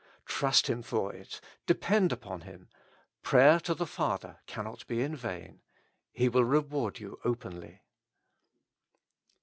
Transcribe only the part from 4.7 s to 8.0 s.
be vain; He will reward you openly.